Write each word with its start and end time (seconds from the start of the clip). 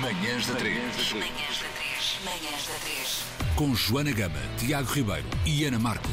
Manhãs 0.00 0.46
da 0.46 0.54
3. 0.56 0.76
Manhãs 1.12 1.62
da 1.62 1.68
3. 1.68 2.20
Manhãs 2.22 2.66
da 2.66 2.74
3. 2.84 3.24
Com 3.56 3.74
Joana 3.74 4.12
Gama, 4.12 4.38
Tiago 4.58 4.92
Ribeiro 4.92 5.24
e 5.46 5.64
Ana 5.64 5.78
Marco. 5.78 6.08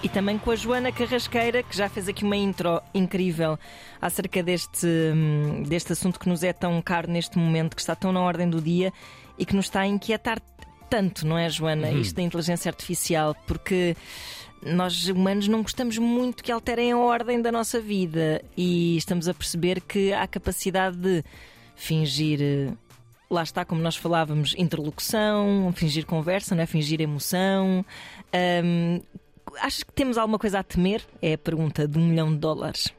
E 0.00 0.08
também 0.08 0.38
com 0.38 0.52
a 0.52 0.54
Joana 0.54 0.92
Carrasqueira, 0.92 1.62
que 1.62 1.76
já 1.76 1.88
fez 1.88 2.08
aqui 2.08 2.22
uma 2.22 2.36
intro 2.36 2.80
incrível 2.94 3.58
acerca 4.00 4.44
deste, 4.44 4.86
hum, 4.86 5.64
deste 5.66 5.92
assunto 5.92 6.20
que 6.20 6.28
nos 6.28 6.44
é 6.44 6.52
tão 6.52 6.80
caro 6.80 7.10
neste 7.10 7.36
momento, 7.36 7.74
que 7.74 7.80
está 7.80 7.96
tão 7.96 8.12
na 8.12 8.20
ordem 8.20 8.48
do 8.48 8.60
dia 8.60 8.92
e 9.36 9.44
que 9.44 9.56
nos 9.56 9.64
está 9.64 9.80
a 9.80 9.86
inquietar 9.86 10.40
tanto, 10.88 11.26
não 11.26 11.36
é, 11.36 11.50
Joana? 11.50 11.90
Isto 11.90 12.14
da 12.14 12.22
inteligência 12.22 12.68
artificial, 12.68 13.34
porque 13.44 13.96
nós 14.62 15.08
humanos 15.08 15.48
não 15.48 15.62
gostamos 15.62 15.98
muito 15.98 16.44
que 16.44 16.52
alterem 16.52 16.92
a 16.92 16.98
ordem 16.98 17.42
da 17.42 17.50
nossa 17.50 17.80
vida 17.80 18.40
e 18.56 18.96
estamos 18.96 19.26
a 19.26 19.34
perceber 19.34 19.80
que 19.80 20.12
há 20.12 20.28
capacidade 20.28 20.96
de 20.96 21.24
fingir. 21.74 22.70
Lá 23.30 23.44
está, 23.44 23.64
como 23.64 23.80
nós 23.80 23.96
falávamos, 23.96 24.54
interlocução, 24.58 25.72
fingir 25.76 26.04
conversa, 26.04 26.54
não 26.54 26.64
é? 26.64 26.66
fingir 26.66 27.00
emoção. 27.00 27.84
Achas 29.60 29.84
que 29.84 29.92
temos 29.92 30.18
alguma 30.18 30.38
coisa 30.38 30.58
a 30.58 30.62
temer? 30.64 31.02
É 31.22 31.34
a 31.34 31.38
pergunta 31.38 31.86
de 31.86 31.96
um 31.96 32.06
milhão 32.06 32.32
de 32.32 32.38
dólares. 32.38 32.92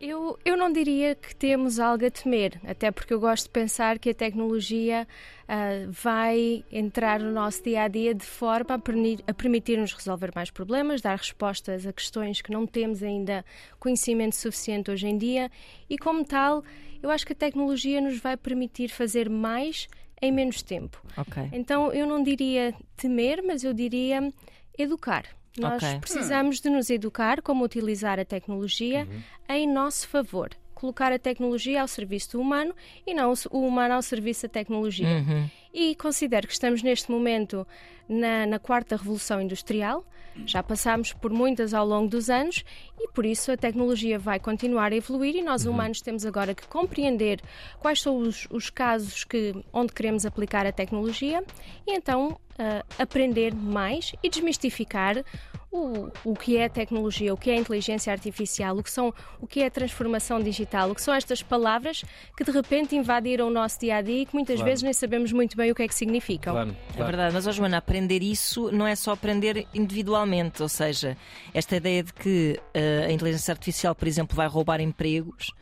Eu, 0.00 0.38
eu 0.44 0.56
não 0.56 0.72
diria 0.72 1.14
que 1.14 1.34
temos 1.34 1.78
algo 1.78 2.04
a 2.04 2.10
temer, 2.10 2.60
até 2.66 2.90
porque 2.90 3.12
eu 3.12 3.20
gosto 3.20 3.44
de 3.44 3.50
pensar 3.50 3.98
que 3.98 4.10
a 4.10 4.14
tecnologia 4.14 5.06
ah, 5.48 5.86
vai 5.88 6.64
entrar 6.70 7.20
no 7.20 7.30
nosso 7.30 7.62
dia 7.62 7.82
a 7.82 7.88
dia 7.88 8.14
de 8.14 8.24
forma 8.24 8.74
a, 8.74 9.34
permitir-nos 9.34 9.92
resolver 9.92 10.32
mais 10.34 10.50
problemas, 10.50 11.00
dar 11.00 11.16
respostas 11.16 11.86
a 11.86 11.92
questões 11.92 12.40
que 12.40 12.50
não 12.50 12.66
temos 12.66 13.02
ainda 13.02 13.44
conhecimento 13.78 14.36
suficiente 14.36 14.90
hoje 14.90 15.06
em 15.06 15.18
dia 15.18 15.50
e, 15.88 15.98
como 15.98 16.24
tal, 16.24 16.64
eu 17.02 17.10
acho 17.10 17.26
que 17.26 17.32
a 17.32 17.36
tecnologia 17.36 18.00
nos 18.00 18.18
vai 18.18 18.36
permitir 18.36 18.88
fazer 18.88 19.28
mais 19.28 19.88
em 20.20 20.30
menos 20.30 20.62
tempo. 20.62 21.02
Ok. 21.16 21.50
Então 21.52 21.92
eu 21.92 22.06
não 22.06 22.22
diria 22.22 22.74
temer, 22.96 23.42
mas 23.42 23.64
eu 23.64 23.74
diria 23.74 24.32
educar. 24.78 25.24
Nós 25.58 25.82
Ok. 25.82 25.98
precisamos 26.00 26.60
de 26.60 26.70
nos 26.70 26.88
educar 26.90 27.42
como 27.42 27.64
utilizar 27.64 28.18
a 28.18 28.24
tecnologia 28.24 29.06
em 29.48 29.70
nosso 29.70 30.08
favor. 30.08 30.50
Colocar 30.74 31.12
a 31.12 31.18
tecnologia 31.18 31.80
ao 31.82 31.86
serviço 31.88 32.32
do 32.32 32.40
humano 32.40 32.74
e 33.06 33.14
não 33.14 33.32
o 33.50 33.60
humano 33.66 33.94
ao 33.94 34.02
serviço 34.02 34.42
da 34.42 34.48
tecnologia. 34.48 35.24
E 35.72 35.94
considero 35.94 36.46
que 36.46 36.52
estamos 36.52 36.82
neste 36.82 37.10
momento 37.10 37.66
na, 38.08 38.46
na 38.46 38.58
quarta 38.58 38.96
revolução 38.96 39.40
industrial. 39.40 40.04
Já 40.46 40.62
passámos 40.62 41.12
por 41.12 41.30
muitas 41.30 41.74
ao 41.74 41.86
longo 41.86 42.08
dos 42.08 42.30
anos 42.30 42.64
e 42.98 43.08
por 43.08 43.24
isso 43.26 43.52
a 43.52 43.56
tecnologia 43.56 44.18
vai 44.18 44.40
continuar 44.40 44.92
a 44.92 44.96
evoluir 44.96 45.36
e 45.36 45.42
nós 45.42 45.66
humanos 45.66 46.00
temos 46.00 46.24
agora 46.24 46.54
que 46.54 46.66
compreender 46.66 47.40
quais 47.78 48.00
são 48.00 48.18
os, 48.18 48.46
os 48.50 48.70
casos 48.70 49.24
que, 49.24 49.54
onde 49.72 49.92
queremos 49.92 50.24
aplicar 50.24 50.66
a 50.66 50.72
tecnologia 50.72 51.44
e 51.86 51.94
então 51.94 52.38
ah, 52.58 52.84
aprender 52.98 53.54
mais 53.54 54.12
e 54.22 54.28
desmistificar 54.28 55.24
o, 55.72 56.10
o 56.22 56.34
que 56.36 56.58
é 56.58 56.66
a 56.66 56.68
tecnologia, 56.68 57.32
o 57.32 57.36
que 57.36 57.50
é 57.50 57.54
a 57.54 57.56
inteligência 57.56 58.12
artificial, 58.12 58.76
o 58.76 58.82
que, 58.82 58.90
são, 58.90 59.12
o 59.40 59.46
que 59.46 59.62
é 59.62 59.66
a 59.66 59.70
transformação 59.70 60.38
digital, 60.40 60.90
o 60.90 60.94
que 60.94 61.00
são 61.00 61.14
estas 61.14 61.42
palavras 61.42 62.04
que 62.36 62.44
de 62.44 62.50
repente 62.50 62.94
invadiram 62.94 63.48
o 63.48 63.50
nosso 63.50 63.80
dia 63.80 63.96
a 63.96 64.02
dia 64.02 64.22
e 64.22 64.26
que 64.26 64.34
muitas 64.34 64.56
Claro. 64.56 64.70
vezes 64.70 64.82
nem 64.82 64.92
sabemos 64.92 65.32
muito 65.32 65.56
bem 65.56 65.70
o 65.70 65.74
que 65.74 65.82
é 65.82 65.88
que 65.88 65.94
significam. 65.94 66.52
Claro, 66.52 66.70
É 66.90 66.92
claro. 66.92 67.06
verdade, 67.06 67.34
mas, 67.34 67.46
ó, 67.46 67.52
Joana, 67.52 67.78
aprender 67.78 68.22
isso 68.22 68.70
não 68.70 68.86
é 68.86 68.94
só 68.94 69.12
aprender 69.12 69.66
individualmente, 69.72 70.62
ou 70.62 70.68
seja, 70.68 71.16
esta 71.54 71.74
ideia 71.76 72.02
de 72.02 72.12
que 72.12 72.60
eh, 72.74 73.06
a 73.08 73.10
inteligência 73.12 73.52
artificial, 73.52 73.94
por 73.94 74.06
exemplo, 74.06 74.36
vai 74.36 74.46
roubar 74.46 74.78
empregos. 74.80 75.52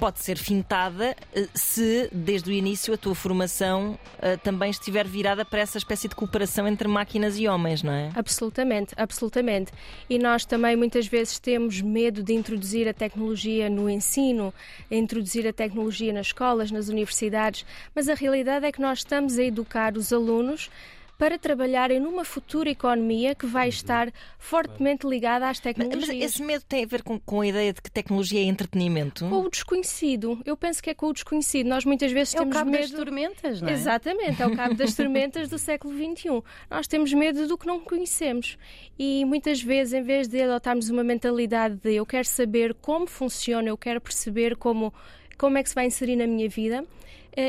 Pode 0.00 0.20
ser 0.20 0.38
fintada 0.38 1.14
eh, 1.34 1.46
se, 1.54 2.08
desde 2.10 2.50
o 2.50 2.52
início, 2.54 2.94
a 2.94 2.96
tua 2.96 3.14
formação 3.14 3.98
eh, 4.18 4.38
também 4.38 4.70
estiver 4.70 5.06
virada 5.06 5.44
para 5.44 5.60
essa 5.60 5.76
espécie 5.76 6.08
de 6.08 6.14
cooperação 6.14 6.66
entre 6.66 6.88
máquinas 6.88 7.38
e 7.38 7.46
homens, 7.46 7.82
não 7.82 7.92
é? 7.92 8.10
Absolutamente, 8.14 8.94
absolutamente. 8.96 9.70
E 10.08 10.18
nós 10.18 10.46
também 10.46 10.74
muitas 10.74 11.06
vezes 11.06 11.38
temos 11.38 11.82
medo 11.82 12.22
de 12.22 12.32
introduzir 12.32 12.88
a 12.88 12.94
tecnologia 12.94 13.68
no 13.68 13.90
ensino, 13.90 14.54
introduzir 14.90 15.46
a 15.46 15.52
tecnologia 15.52 16.14
nas 16.14 16.28
escolas, 16.28 16.70
nas 16.70 16.88
universidades, 16.88 17.66
mas 17.94 18.08
a 18.08 18.14
realidade 18.14 18.64
é 18.64 18.72
que 18.72 18.80
nós 18.80 19.00
estamos 19.00 19.38
a 19.38 19.44
educar 19.44 19.98
os 19.98 20.14
alunos 20.14 20.70
para 21.20 21.38
trabalharem 21.38 22.00
numa 22.00 22.24
futura 22.24 22.70
economia 22.70 23.34
que 23.34 23.44
vai 23.44 23.68
estar 23.68 24.10
fortemente 24.38 25.06
ligada 25.06 25.50
às 25.50 25.60
Mas, 25.62 25.76
mas 25.76 25.86
tecnologias. 25.88 26.32
esse 26.32 26.42
medo 26.42 26.64
tem 26.66 26.82
a 26.84 26.86
ver 26.86 27.02
com, 27.02 27.20
com 27.20 27.42
a 27.42 27.46
ideia 27.46 27.74
de 27.74 27.82
que 27.82 27.90
tecnologia 27.90 28.40
é 28.40 28.44
entretenimento? 28.44 29.28
Com 29.28 29.42
o 29.42 29.50
desconhecido. 29.50 30.40
Eu 30.46 30.56
penso 30.56 30.82
que 30.82 30.88
é 30.88 30.94
com 30.94 31.08
o 31.08 31.12
desconhecido. 31.12 31.66
Nós 31.66 31.84
muitas 31.84 32.10
vezes 32.10 32.34
É 32.34 32.38
o 32.38 32.40
temos 32.40 32.56
cabo 32.56 32.70
medo. 32.70 32.80
das 32.80 32.90
tormentas, 32.92 33.60
não 33.60 33.68
é? 33.68 33.72
Exatamente, 33.72 34.40
é 34.40 34.46
o 34.46 34.56
cabo 34.56 34.74
das 34.74 34.94
tormentas 34.94 35.50
do 35.50 35.58
século 35.58 35.92
XXI. 35.94 36.42
Nós 36.70 36.86
temos 36.86 37.12
medo 37.12 37.46
do 37.46 37.58
que 37.58 37.66
não 37.66 37.80
conhecemos 37.80 38.56
e 38.98 39.22
muitas 39.26 39.62
vezes, 39.62 39.92
em 39.92 40.02
vez 40.02 40.26
de 40.26 40.40
adotarmos 40.40 40.88
uma 40.88 41.04
mentalidade 41.04 41.76
de 41.76 41.96
eu 41.96 42.06
quero 42.06 42.26
saber 42.26 42.72
como 42.72 43.06
funciona, 43.06 43.68
eu 43.68 43.76
quero 43.76 44.00
perceber 44.00 44.56
como, 44.56 44.90
como 45.36 45.58
é 45.58 45.62
que 45.62 45.68
se 45.68 45.74
vai 45.74 45.84
inserir 45.84 46.16
na 46.16 46.26
minha 46.26 46.48
vida, 46.48 46.82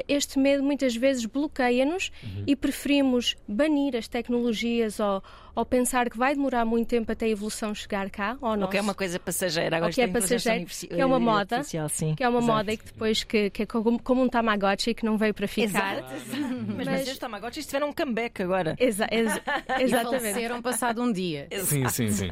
este 0.07 0.37
medo 0.39 0.63
muitas 0.63 0.95
vezes 0.95 1.25
bloqueia-nos 1.25 2.11
e 2.47 2.55
preferimos 2.55 3.35
banir 3.47 3.95
as 3.95 4.07
tecnologias 4.07 4.99
ou, 4.99 5.23
ou 5.55 5.65
pensar 5.65 6.09
que 6.09 6.17
vai 6.17 6.33
demorar 6.35 6.65
muito 6.65 6.87
tempo 6.87 7.11
até 7.11 7.25
a 7.25 7.29
evolução 7.29 7.73
chegar 7.73 8.09
cá. 8.09 8.37
Ou 8.41 8.55
nosso 8.55 8.71
que 8.71 8.77
é 8.77 8.81
uma 8.81 8.93
coisa 8.93 9.19
passageira, 9.19 9.77
agora 9.77 9.89
ou 9.89 9.93
que 9.93 10.01
é 10.01 10.05
artifici- 10.05 10.87
que 10.87 10.99
é 11.01 11.05
uma 11.05 11.17
eh, 11.17 11.19
moda, 11.19 11.55
artificial, 11.57 11.89
sim. 11.89 12.15
que 12.15 12.23
é 12.23 12.29
uma 12.29 12.39
Exato. 12.39 12.53
moda 12.57 12.73
e 12.73 12.77
que 12.77 12.85
depois 12.85 13.23
que, 13.23 13.49
que 13.49 13.63
é 13.63 13.65
como, 13.65 13.99
como 14.01 14.21
um 14.23 14.29
Tamagotchi 14.29 14.93
que 14.93 15.05
não 15.05 15.17
veio 15.17 15.33
para 15.33 15.47
ficar. 15.47 15.97
Exato, 15.97 16.13
exato. 16.15 16.41
Mas, 16.67 16.75
mas 16.77 16.87
Mas- 16.87 17.01
estes 17.01 17.17
Tamagotchis 17.17 17.65
tiveram 17.65 17.89
um 17.89 17.93
comeback 17.93 18.41
agora. 18.41 18.75
Exa- 18.79 19.07
ex- 19.11 19.41
E 19.79 19.83
exatamente. 19.83 20.21
faleceram 20.21 20.61
passado 20.61 21.01
um 21.01 21.11
dia. 21.11 21.47
Sim, 21.63 21.87
sim, 21.89 22.09
sim. 22.11 22.29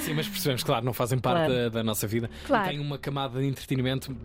Sim, 0.00 0.14
mas 0.14 0.28
percebemos, 0.28 0.62
claro, 0.62 0.84
não 0.84 0.92
fazem 0.92 1.18
parte 1.18 1.46
Claro. 1.46 1.52
da, 1.64 1.68
da 1.68 1.82
nossa 1.84 2.06
vida. 2.06 2.30
Claro. 2.46 2.66
E 2.66 2.70
Tem 2.70 2.78
uma 2.80 2.98
camada 2.98 3.40
de 3.40 3.46
entretenimento, 3.46 4.16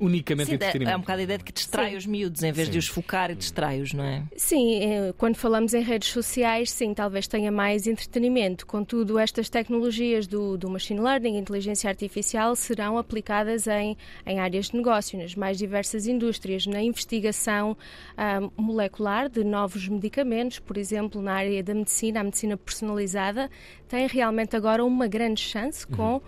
unicamente 0.00 0.46
Sim, 0.46 0.52
é, 0.52 0.54
entretenimento. 0.56 0.94
é 0.94 0.96
um 0.96 1.00
bocado 1.00 1.20
a 1.20 1.22
ideia 1.22 1.38
de 1.38 1.44
que 1.44 1.52
distrai 1.52 1.90
Sim. 1.90 1.96
os 1.96 2.06
miúdos 2.06 2.42
em 2.42 2.52
vez 2.52 2.66
Sim. 2.66 2.72
de 2.72 2.78
os 2.78 2.88
focar 2.88 3.30
e 3.30 3.34
distrai-os, 3.34 3.92
não 3.92 4.04
é? 4.04 4.22
Sim, 4.36 4.82
eh, 4.82 5.14
quando 5.16 5.36
falamos 5.36 5.74
em 5.74 5.82
redes 5.82 6.08
sociais, 6.08 6.70
sim, 6.70 6.92
talvez 6.94 7.26
tenha 7.26 7.52
mais 7.52 7.86
entretenimento. 7.86 8.66
Contudo, 8.66 9.18
estas 9.18 9.48
tecnologias 9.48 10.26
do, 10.26 10.56
do 10.56 10.68
machine 10.68 11.00
learning, 11.00 11.36
inteligência 11.36 11.88
artificial, 11.88 12.56
serão 12.56 12.98
aplicadas 12.98 13.66
em, 13.66 13.96
em 14.26 14.40
áreas 14.40 14.70
de 14.70 14.76
negócio, 14.76 15.18
nas 15.18 15.34
mais 15.34 15.58
diversas 15.58 16.06
indústrias, 16.06 16.66
na 16.66 16.82
investigação 16.82 17.76
ah, 18.16 18.40
molecular 18.56 19.28
de 19.28 19.44
novos 19.44 19.86
medicamentos, 19.88 20.58
por 20.58 20.76
exemplo, 20.76 21.20
na 21.22 21.34
área 21.34 21.62
da 21.62 21.74
medicina, 21.74 22.20
a 22.20 22.24
medicina 22.24 22.56
personalizada, 22.56 23.50
tem 23.88 24.06
realmente 24.06 24.56
agora 24.56 24.84
uma 24.84 25.06
grande 25.06 25.40
chance 25.40 25.86
com 25.86 25.98
com- 25.98 26.22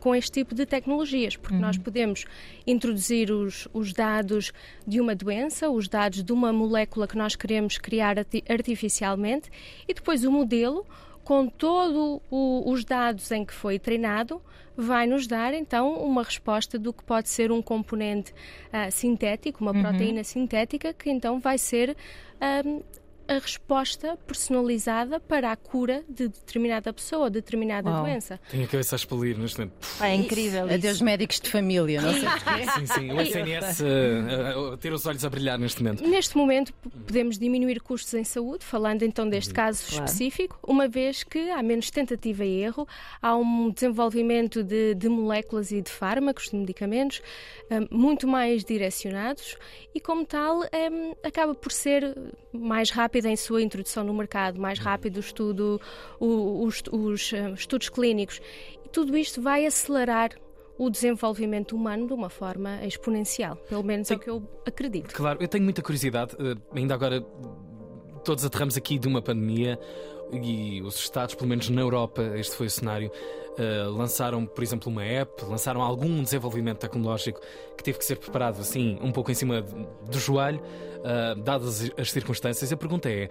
com 0.00 0.14
este 0.14 0.32
tipo 0.32 0.54
de 0.54 0.64
tecnologias, 0.66 1.36
porque 1.36 1.56
nós 1.60 1.76
podemos 1.78 2.24
introduzir 2.66 3.30
os, 3.30 3.68
os 3.72 3.92
dados 3.92 4.52
de 4.86 5.00
uma 5.00 5.14
doença, 5.14 5.68
os 5.70 5.86
dados 5.88 6.22
de 6.24 6.32
uma 6.32 6.52
molécula 6.52 7.06
que 7.06 7.16
nós 7.16 7.36
queremos 7.36 7.78
criar 7.78 8.18
arti- 8.18 8.42
artificialmente 8.48 9.50
e 9.86 9.92
depois 9.94 10.24
o 10.24 10.30
modelo, 10.30 10.86
com 11.22 11.46
todos 11.48 12.20
os 12.30 12.84
dados 12.84 13.30
em 13.32 13.44
que 13.44 13.52
foi 13.52 13.78
treinado, 13.78 14.40
vai 14.76 15.06
nos 15.06 15.26
dar 15.26 15.54
então 15.54 15.94
uma 15.94 16.22
resposta 16.22 16.78
do 16.78 16.92
que 16.92 17.02
pode 17.02 17.28
ser 17.28 17.50
um 17.50 17.62
componente 17.62 18.32
ah, 18.72 18.90
sintético, 18.90 19.62
uma 19.64 19.72
proteína 19.82 20.22
sintética, 20.22 20.92
que 20.92 21.10
então 21.10 21.40
vai 21.40 21.56
ser 21.58 21.96
ahm, 22.40 22.80
a 23.28 23.34
resposta 23.34 24.16
personalizada 24.26 25.18
para 25.20 25.50
a 25.50 25.56
cura 25.56 26.04
de 26.08 26.28
determinada 26.28 26.92
pessoa, 26.92 27.28
determinada 27.28 27.90
Uau. 27.90 28.02
doença. 28.04 28.40
Tenho 28.50 28.64
a 28.64 28.68
cabeça 28.68 28.94
a 28.94 28.98
expelir 28.98 29.36
neste 29.38 29.58
momento. 29.58 29.74
É 30.00 30.14
incrível. 30.14 30.64
Adeus 30.64 30.96
isso. 30.96 31.04
médicos 31.04 31.40
de 31.40 31.50
família, 31.50 32.00
não 32.00 32.12
sei 32.12 32.22
porquê. 32.22 32.66
Sim, 32.78 32.86
sim. 32.86 33.12
O 33.12 33.20
SNS 33.20 33.80
uh, 33.82 34.72
a 34.74 34.76
ter 34.76 34.92
os 34.92 35.04
olhos 35.06 35.24
a 35.24 35.30
brilhar 35.30 35.58
neste 35.58 35.82
momento. 35.82 36.06
Neste 36.06 36.36
momento, 36.36 36.72
podemos 37.06 37.38
diminuir 37.38 37.80
custos 37.80 38.14
em 38.14 38.24
saúde, 38.24 38.64
falando 38.64 39.02
então 39.02 39.28
deste 39.28 39.52
caso 39.52 39.84
Claro. 39.88 40.04
específico, 40.04 40.58
uma 40.66 40.86
vez 40.88 41.22
que 41.24 41.50
há 41.50 41.62
menos 41.62 41.90
tentativa 41.90 42.44
e 42.44 42.60
erro, 42.62 42.86
há 43.20 43.36
um 43.36 43.70
desenvolvimento 43.70 44.62
de, 44.62 44.94
de 44.94 45.08
moléculas 45.08 45.70
e 45.72 45.80
de 45.82 45.90
fármacos, 45.90 46.50
de 46.50 46.56
medicamentos, 46.56 47.20
hum, 47.70 47.86
muito 47.90 48.26
mais 48.28 48.64
direcionados 48.64 49.56
e, 49.94 50.00
como 50.00 50.24
tal, 50.24 50.60
hum, 50.60 51.14
acaba 51.24 51.54
por 51.54 51.72
ser 51.72 52.16
mais 52.52 52.90
rápida 53.16 53.28
em 53.30 53.36
sua 53.36 53.62
introdução 53.62 54.04
no 54.04 54.12
mercado, 54.12 54.60
mais 54.60 54.78
rápido 54.78 55.16
o 55.16 55.20
estudo, 55.20 55.80
o- 56.20 56.64
os, 56.64 56.82
os, 56.92 57.32
hum, 57.32 57.54
estudos 57.54 57.88
clínicos. 57.88 58.40
E 58.84 58.88
tudo 58.90 59.16
isto 59.16 59.40
vai 59.40 59.64
acelerar 59.64 60.30
o 60.78 60.90
desenvolvimento 60.90 61.74
humano 61.74 62.06
de 62.06 62.12
uma 62.12 62.28
forma 62.28 62.84
exponencial. 62.84 63.56
Pelo 63.68 63.82
menos 63.82 64.10
é 64.10 64.14
o 64.14 64.18
que 64.18 64.28
eu 64.28 64.42
acredito. 64.66 65.14
Claro, 65.14 65.38
eu 65.42 65.48
tenho 65.48 65.64
muita 65.64 65.80
curiosidade, 65.80 66.34
uh, 66.34 66.60
ainda 66.74 66.92
agora 66.94 67.22
todos 68.22 68.44
aterramos 68.44 68.76
aqui 68.76 68.98
de 68.98 69.08
uma 69.08 69.22
pandemia 69.22 69.78
e 70.32 70.82
os 70.82 70.96
Estados, 70.96 71.34
pelo 71.34 71.48
menos 71.48 71.68
na 71.68 71.80
Europa, 71.80 72.22
este 72.36 72.54
foi 72.56 72.66
o 72.66 72.70
cenário, 72.70 73.10
uh, 73.10 73.90
lançaram, 73.90 74.46
por 74.46 74.62
exemplo, 74.62 74.90
uma 74.90 75.04
app, 75.04 75.44
lançaram 75.44 75.82
algum 75.82 76.22
desenvolvimento 76.22 76.78
tecnológico 76.78 77.40
que 77.76 77.82
teve 77.82 77.98
que 77.98 78.04
ser 78.04 78.16
preparado 78.16 78.60
assim, 78.60 78.98
um 79.00 79.12
pouco 79.12 79.30
em 79.30 79.34
cima 79.34 79.62
do 79.62 80.18
joelho, 80.18 80.60
uh, 80.60 81.40
dadas 81.40 81.90
as 81.96 82.10
circunstâncias. 82.10 82.72
A 82.72 82.76
pergunta 82.76 83.10
é. 83.10 83.28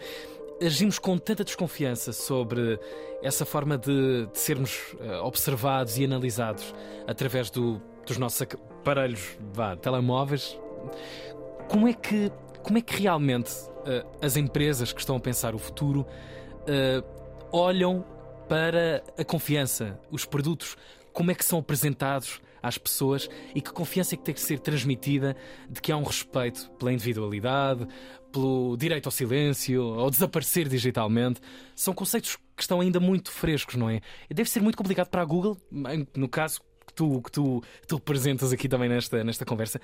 Agimos 0.61 0.97
com 0.97 1.17
tanta 1.17 1.43
desconfiança 1.43 2.13
sobre 2.13 2.79
essa 3.21 3.45
forma 3.45 3.77
de, 3.77 4.25
de 4.27 4.39
sermos 4.39 4.93
uh, 4.93 5.25
observados 5.25 5.97
e 5.97 6.05
analisados 6.05 6.73
através 7.05 7.49
do, 7.49 7.81
dos 8.07 8.17
nossos 8.17 8.41
aparelhos, 8.41 9.37
vá, 9.53 9.75
telemóveis. 9.75 10.57
Como 11.67 11.89
é 11.89 11.93
que, 11.93 12.31
como 12.63 12.77
é 12.77 12.81
que 12.81 13.01
realmente 13.01 13.51
as 14.21 14.35
empresas 14.35 14.91
que 14.91 14.99
estão 14.99 15.15
a 15.15 15.19
pensar 15.19 15.53
o 15.53 15.59
futuro 15.59 16.05
uh, 16.67 17.05
olham 17.51 18.05
para 18.47 19.03
a 19.17 19.23
confiança, 19.23 19.99
os 20.11 20.25
produtos, 20.25 20.75
como 21.13 21.31
é 21.31 21.35
que 21.35 21.45
são 21.45 21.59
apresentados 21.59 22.41
às 22.61 22.77
pessoas 22.77 23.29
e 23.53 23.61
que 23.61 23.71
confiança 23.71 24.15
é 24.15 24.17
que 24.17 24.23
tem 24.23 24.33
que 24.33 24.41
ser 24.41 24.59
transmitida 24.59 25.35
de 25.69 25.79
que 25.81 25.91
há 25.91 25.97
um 25.97 26.03
respeito 26.03 26.69
pela 26.71 26.91
individualidade, 26.91 27.87
pelo 28.31 28.75
direito 28.75 29.05
ao 29.05 29.11
silêncio, 29.11 29.81
ao 29.99 30.09
desaparecer 30.09 30.67
digitalmente. 30.67 31.39
São 31.75 31.93
conceitos 31.93 32.37
que 32.55 32.63
estão 32.63 32.81
ainda 32.81 32.99
muito 32.99 33.31
frescos, 33.31 33.75
não 33.75 33.89
é? 33.89 34.01
Deve 34.29 34.49
ser 34.49 34.61
muito 34.61 34.77
complicado 34.77 35.09
para 35.09 35.21
a 35.21 35.25
Google, 35.25 35.57
no 36.15 36.27
caso 36.27 36.59
que 36.85 36.93
tu, 36.93 37.21
que 37.21 37.31
tu, 37.31 37.63
tu 37.87 37.95
representas 37.95 38.51
aqui 38.51 38.67
também 38.67 38.89
nesta, 38.89 39.23
nesta 39.23 39.45
conversa, 39.45 39.79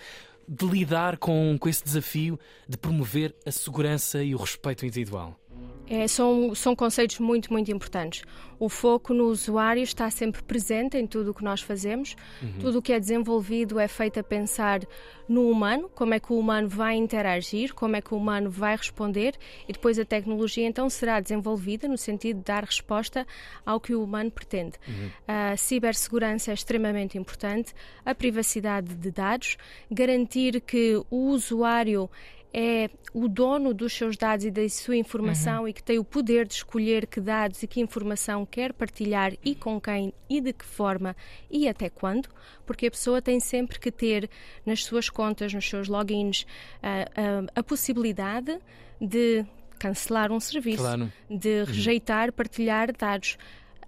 de 0.48 0.66
lidar 0.66 1.18
com, 1.18 1.57
com 1.60 1.69
esse 1.69 1.83
desafio 1.83 2.39
de 2.68 2.78
promover 2.78 3.36
a 3.45 3.51
segurança 3.51 4.24
e 4.24 4.36
o 4.36 4.38
respeito 4.38 4.86
individual. 4.86 5.41
É, 5.88 6.07
são, 6.07 6.56
são 6.56 6.75
conceitos 6.75 7.19
muito, 7.19 7.51
muito 7.51 7.72
importantes. 7.72 8.24
O 8.62 8.69
foco 8.69 9.13
no 9.13 9.25
usuário 9.25 9.81
está 9.81 10.10
sempre 10.12 10.42
presente 10.44 10.95
em 10.95 11.07
tudo 11.07 11.31
o 11.31 11.33
que 11.33 11.44
nós 11.44 11.62
fazemos. 11.62 12.16
Uhum. 12.42 12.60
Tudo 12.60 12.78
o 12.78 12.81
que 12.81 12.94
é 12.94 13.00
desenvolvido 13.00 13.80
é 13.80 13.88
feito 13.88 14.19
a 14.19 14.24
pensar 14.24 14.81
no 15.28 15.50
humano, 15.50 15.89
como 15.95 16.13
é 16.13 16.19
que 16.19 16.31
o 16.31 16.38
humano 16.38 16.68
vai 16.68 16.95
interagir, 16.95 17.74
como 17.74 17.95
é 17.95 18.01
que 18.01 18.13
o 18.13 18.18
humano 18.18 18.51
vai 18.51 18.75
responder 18.75 19.33
e 19.68 19.74
depois 19.74 19.98
a 19.98 20.06
tecnologia 20.06 20.68
então 20.68 20.89
será 20.89 21.19
desenvolvida 21.19 21.88
no 21.88 21.98
sentido 21.98 22.38
de 22.38 22.44
dar 22.44 22.63
resposta 22.63 23.25
ao 23.66 23.80
que 23.80 23.95
o 23.95 24.04
humano 24.04 24.30
pretende. 24.30 24.78
Uhum. 24.88 25.10
A 25.28 25.57
cibersegurança 25.57 26.51
é 26.51 26.54
extremamente 26.54 27.18
importante, 27.18 27.74
a 28.06 28.13
privacidade 28.13 28.94
de 28.94 29.10
dados, 29.10 29.57
garantir 29.89 30.62
que 30.62 31.01
o 31.10 31.30
usuário 31.30 32.10
é 32.53 32.89
o 33.13 33.27
dono 33.27 33.74
dos 33.74 33.94
seus 33.94 34.18
dados 34.18 34.45
e 34.45 34.51
da 34.51 34.68
sua 34.69 34.95
informação 34.95 35.62
uhum. 35.62 35.68
e 35.68 35.74
que 35.74 35.83
tem 35.83 36.00
o 36.00 36.03
poder 36.03 36.48
de 36.48 36.56
escolher 36.56 37.07
que 37.07 37.19
dados 37.19 37.63
e 37.63 37.68
que 37.68 37.80
informação 37.80 38.45
quer 38.45 38.74
partilhar 38.74 39.33
e 39.44 39.56
com 39.56 39.80
quem 39.80 40.13
e 40.30 40.42
de 40.42 40.53
que 40.53 40.65
forma 40.65 41.15
e 41.50 41.68
até 41.68 41.89
quando, 41.89 42.30
porque 42.65 42.88
a 42.88 42.92
pessoa 42.92 43.21
tem 43.21 43.39
sempre 43.39 43.80
que 43.80 43.92
ter 43.92 44.30
nas 44.65 44.83
suas 44.83 45.09
contas, 45.09 45.53
nos 45.53 45.68
seus 45.68 45.88
logins, 45.88 46.44
uh, 46.44 47.45
uh, 47.45 47.48
a 47.56 47.63
possibilidade 47.63 48.59
de 49.00 49.45
cancelar 49.80 50.31
um 50.31 50.39
serviço, 50.39 50.83
claro. 50.83 51.12
de 51.30 51.62
uhum. 51.62 51.65
rejeitar, 51.65 52.31
partilhar 52.31 52.95
dados. 52.95 53.38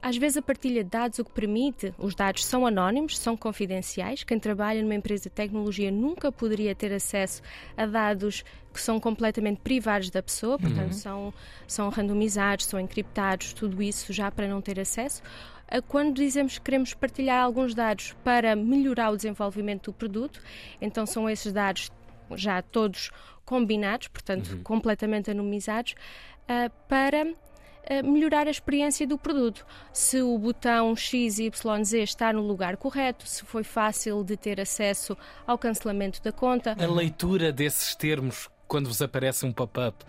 Às 0.03 0.17
vezes 0.17 0.35
a 0.35 0.41
partilha 0.41 0.83
de 0.83 0.89
dados 0.89 1.17
o 1.19 1.23
que 1.23 1.31
permite, 1.31 1.93
os 1.97 2.13
dados 2.13 2.45
são 2.45 2.67
anónimos, 2.67 3.17
são 3.17 3.37
confidenciais. 3.37 4.21
Quem 4.21 4.37
trabalha 4.37 4.81
numa 4.81 4.95
empresa 4.95 5.23
de 5.23 5.29
tecnologia 5.29 5.89
nunca 5.89 6.29
poderia 6.29 6.75
ter 6.75 6.91
acesso 6.91 7.41
a 7.77 7.85
dados 7.85 8.43
que 8.73 8.81
são 8.81 8.99
completamente 8.99 9.61
privados 9.61 10.09
da 10.09 10.21
pessoa, 10.21 10.59
portanto 10.59 10.91
uhum. 10.91 10.91
são, 10.91 11.33
são 11.65 11.89
randomizados, 11.89 12.65
são 12.65 12.77
encriptados, 12.81 13.53
tudo 13.53 13.81
isso 13.81 14.11
já 14.11 14.29
para 14.29 14.45
não 14.45 14.61
ter 14.61 14.77
acesso. 14.77 15.23
Quando 15.87 16.15
dizemos 16.15 16.57
que 16.57 16.65
queremos 16.65 16.93
partilhar 16.93 17.41
alguns 17.41 17.73
dados 17.73 18.13
para 18.25 18.57
melhorar 18.57 19.09
o 19.09 19.15
desenvolvimento 19.15 19.85
do 19.85 19.93
produto, 19.93 20.41
então 20.81 21.05
são 21.05 21.29
esses 21.29 21.53
dados 21.53 21.89
já 22.35 22.61
todos 22.61 23.09
combinados, 23.45 24.09
portanto 24.09 24.49
uhum. 24.49 24.63
completamente 24.63 25.31
anonimizados, 25.31 25.95
uh, 26.43 26.69
para 26.89 27.25
melhorar 28.03 28.47
a 28.47 28.51
experiência 28.51 29.05
do 29.05 29.17
produto. 29.17 29.65
Se 29.91 30.21
o 30.21 30.37
botão 30.37 30.95
XYZ 30.95 31.93
está 31.93 32.31
no 32.31 32.41
lugar 32.41 32.77
correto, 32.77 33.27
se 33.27 33.43
foi 33.45 33.63
fácil 33.63 34.23
de 34.23 34.37
ter 34.37 34.59
acesso 34.59 35.17
ao 35.45 35.57
cancelamento 35.57 36.21
da 36.21 36.31
conta. 36.31 36.75
A 36.79 36.87
leitura 36.87 37.51
desses 37.51 37.95
termos 37.95 38.49
quando 38.67 38.87
vos 38.87 39.01
aparece 39.01 39.45
um 39.45 39.51
pop-up 39.51 40.03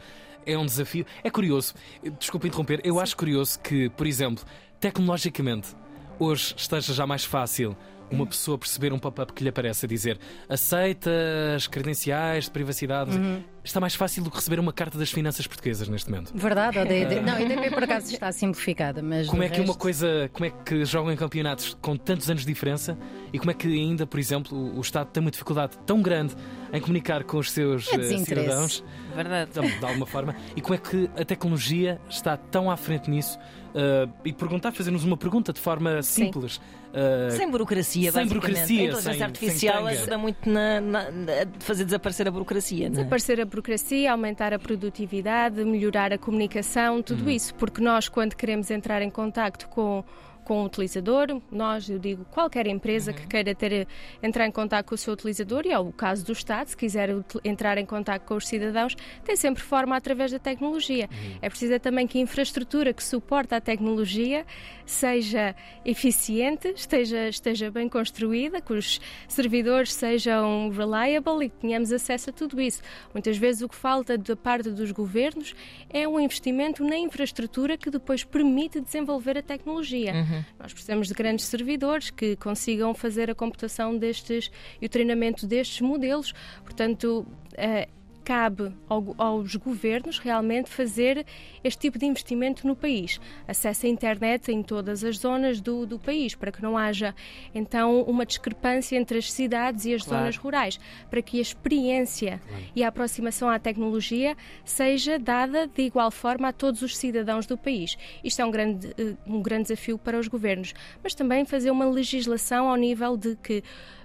é 0.47 0.57
um 0.57 0.67
desafio. 0.67 1.07
É 1.23 1.31
curioso, 1.31 1.75
desculpe 2.19 2.49
interromper, 2.49 2.81
eu 2.85 2.95
Sim. 2.95 3.01
acho 3.01 3.17
curioso 3.17 3.59
que, 3.61 3.89
por 3.91 4.07
exemplo, 4.07 4.45
tecnologicamente, 4.79 5.75
hoje 6.19 6.55
esteja 6.57 6.93
já 6.93 7.07
mais 7.07 7.25
fácil 7.25 7.77
uma 8.11 8.27
pessoa 8.27 8.59
perceber 8.59 8.93
um 8.93 8.99
pop-up 8.99 9.33
que 9.33 9.43
lhe 9.43 9.49
aparece 9.49 9.87
a 9.87 9.89
dizer 9.89 10.19
aceita 10.49 11.11
as 11.57 11.67
credenciais 11.67 12.45
de 12.45 12.51
privacidade. 12.51 13.17
Uhum. 13.17 13.43
Está 13.65 13.81
mais 13.81 13.95
fácil 13.95 14.23
do 14.23 14.31
que 14.31 14.37
receber 14.37 14.61
uma 14.61 14.75
carta 14.75 14.99
das 14.99 15.11
finanças 15.11 15.47
portuguesas 15.47 15.89
neste 15.89 16.11
momento. 16.11 16.33
Verdade, 16.35 16.79
a 16.79 16.85
DD, 16.85 17.21
não, 17.21 17.33
a 17.33 17.71
por 17.71 17.83
acaso 17.83 18.13
está 18.13 18.31
simplificada, 18.31 19.03
mas. 19.03 19.27
Como 19.27 19.43
é 19.43 19.49
que 19.49 19.57
resto... 19.57 19.71
uma 19.71 19.75
coisa, 19.75 20.31
como 20.33 20.45
é 20.45 20.51
que 20.51 20.85
jogam 20.85 21.11
em 21.11 21.17
campeonatos 21.17 21.75
com 21.81 21.97
tantos 21.97 22.29
anos 22.29 22.43
de 22.43 22.53
diferença 22.53 22.99
e 23.33 23.39
como 23.39 23.51
é 23.51 23.55
que 23.55 23.67
ainda, 23.67 24.07
por 24.07 24.21
exemplo, 24.21 24.77
o 24.77 24.81
Estado 24.81 25.09
tem 25.11 25.23
uma 25.23 25.31
dificuldade 25.31 25.79
tão 25.87 26.03
grande 26.03 26.35
em 26.73 26.81
comunicar 26.81 27.25
com 27.25 27.39
os 27.39 27.51
seus 27.53 27.91
é 27.93 28.19
cidadãos? 28.19 28.85
Verdade. 29.15 29.51
De 29.53 29.85
alguma 29.85 30.07
forma. 30.07 30.37
E 30.55 30.61
como 30.61 30.75
é 30.75 30.79
que 30.79 31.09
a 31.19 31.25
tecnologia 31.25 31.99
está 32.09 32.37
tão 32.37 32.71
à 32.71 32.77
frente 32.77 33.11
nisso? 33.11 33.39
Uh, 33.75 34.09
e 34.25 34.33
perguntar, 34.33 34.71
fazer-nos 34.71 35.03
uma 35.03 35.17
pergunta 35.17 35.53
de 35.53 35.59
forma 35.59 36.01
simples. 36.01 36.61
Uh, 36.95 37.37
sem 37.37 37.51
burocracia, 37.51 38.13
sem 38.13 38.25
burocracia. 38.25 38.63
A 38.63 38.85
inteligência 38.85 39.13
sem, 39.13 39.23
artificial 39.23 39.87
sem 39.89 39.97
ajuda 39.97 40.17
muito 40.17 40.49
na, 40.49 40.81
na, 40.81 41.11
na, 41.11 41.33
fazer 41.59 41.85
desaparecer 41.85 42.29
a 42.29 42.31
burocracia. 42.31 42.87
É? 42.87 42.89
Desaparecer 42.89 43.41
a 43.41 43.47
burocracia, 43.55 44.11
aumentar 44.11 44.53
a 44.53 44.59
produtividade, 44.59 45.65
melhorar 45.65 46.13
a 46.13 46.19
comunicação, 46.19 47.01
tudo 47.01 47.25
hum. 47.25 47.31
isso. 47.31 47.55
Porque 47.55 47.81
nós, 47.81 48.09
quando 48.09 48.35
queremos 48.35 48.71
entrar 48.71 49.01
em 49.01 49.11
contato 49.11 49.69
com 49.69 50.05
com 50.45 50.63
o 50.63 50.67
utilizador. 50.67 51.41
Nós, 51.51 51.89
eu 51.89 51.99
digo, 51.99 52.25
qualquer 52.27 52.67
empresa 52.67 53.11
uhum. 53.11 53.17
que 53.17 53.27
queira 53.27 53.55
ter, 53.55 53.89
entrar 54.23 54.47
em 54.47 54.51
contato 54.51 54.87
com 54.87 54.95
o 54.95 54.99
seu 54.99 55.15
utilizador, 55.15 55.63
e 55.65 55.71
é 55.71 55.79
o 55.79 55.93
caso 55.93 56.25
do 56.25 56.33
Estado, 56.33 56.69
se 56.69 56.77
quiser 56.77 57.11
entrar 57.43 57.79
em 57.79 57.87
contato 57.87 58.23
com 58.23 58.35
os 58.37 58.47
cidadãos, 58.47 58.95
tem 59.25 59.37
sempre 59.37 59.63
forma 59.63 59.97
através 59.97 60.31
da 60.31 60.39
tecnologia. 60.39 61.09
Uhum. 61.11 61.39
É 61.43 61.49
preciso 61.49 61.79
também 61.81 62.07
que 62.07 62.19
a 62.19 62.21
infraestrutura 62.21 62.93
que 62.93 63.03
suporta 63.03 63.57
a 63.57 63.61
tecnologia 63.61 64.45
seja 64.87 65.55
eficiente, 65.85 66.69
esteja, 66.69 67.29
esteja 67.29 67.71
bem 67.71 67.89
construída, 67.89 68.61
que 68.61 68.73
os 68.73 69.01
servidores 69.27 69.93
sejam 69.93 70.71
reliable 70.71 71.47
e 71.47 71.49
que 71.49 71.57
tenhamos 71.57 71.91
acesso 71.91 72.31
a 72.31 72.33
tudo 72.33 72.61
isso. 72.61 72.83
Muitas 73.13 73.37
vezes 73.37 73.63
o 73.63 73.69
que 73.69 73.77
falta 73.77 74.19
da 74.19 74.37
parte 74.37 74.71
dos 74.71 74.93
governos 74.93 75.55
é 75.91 76.07
um 76.07 76.21
investimento 76.21 76.85
na 76.85 76.97
infraestrutura 76.97 77.77
que 77.77 77.91
depois 77.91 78.25
permite 78.25 78.81
desenvolver 78.81 79.39
a 79.39 79.43
tecnologia. 79.43 80.13
Uhum. 80.13 80.34
Uhum. 80.35 80.45
Nós 80.59 80.73
precisamos 80.73 81.09
de 81.09 81.15
grandes 81.15 81.47
servidores 81.47 82.11
que 82.11 82.37
consigam 82.37 82.95
fazer 82.95 83.31
a 83.31 83.35
computação 83.35 83.97
destes 83.97 84.51
e 84.81 84.87
o 84.87 84.89
treinamento 84.89 85.47
destes 85.47 85.81
modelos. 85.81 86.33
Portanto, 86.65 87.27
uh, 87.53 88.04
cabe 88.25 88.73
ao, 88.89 89.15
aos 89.19 89.55
governos 89.57 90.19
realmente 90.19 90.71
fazer 90.71 91.27
este 91.63 91.83
tipo 91.83 91.99
de 91.99 92.07
investimento 92.07 92.67
no 92.67 92.75
país. 92.75 93.21
Acesso 93.47 93.87
à 93.87 93.89
internet 93.89 94.51
em 94.51 94.63
todas 94.63 95.05
as 95.05 95.19
zonas 95.19 95.61
do, 95.61 95.85
do 95.85 95.99
país, 95.99 96.35
para 96.35 96.51
que 96.51 96.63
não 96.63 96.77
haja 96.79 97.15
então 97.55 98.03
uma 98.03 98.25
discrepância 98.25 98.97
entre 98.97 99.19
as 99.19 99.31
cidades 99.31 99.85
e 99.85 99.95
as 99.95 100.03
claro. 100.03 100.21
zonas 100.21 100.37
rurais, 100.37 100.81
para 101.11 101.21
que 101.21 101.39
a 101.39 101.43
experiência 101.43 102.41
claro. 102.47 102.65
e 102.75 102.83
a 102.83 102.89
aproximação 102.89 103.49
à 103.49 103.59
tecnologia 103.59 104.37
seja 104.65 105.19
dada 105.19 105.67
de 105.67 105.83
igual 105.83 106.11
forma 106.11 106.49
a 106.49 106.53
todos 106.53 106.81
os 106.83 106.97
cidadãos 106.97 107.47
do 107.47 107.59
país. 107.59 107.97
Isto 108.23 108.41
é 108.41 108.45
um 108.45 108.51
grande, 108.51 108.95
eh, 108.97 109.15
um 109.27 109.43
grande 109.43 109.65
desafio 109.65 109.99
para 109.99 110.19
os 110.19 110.29
governos, 110.29 110.73
mas 111.03 111.15
também 111.15 111.45
fazer 111.45 111.71
uma 111.71 111.85
legislação 111.85 112.69
ao 112.69 112.77
nível 112.77 113.17
de 113.17 113.37
que 113.37 113.63